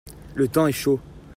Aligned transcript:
le 0.33 0.47
temps 0.47 0.65
est 0.65 0.71
chaud. 0.71 0.99